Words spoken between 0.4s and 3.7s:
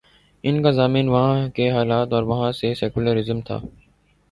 ان کا ضامن وہاں کے حالات اور وہاں کا سیکولر ازم تھا۔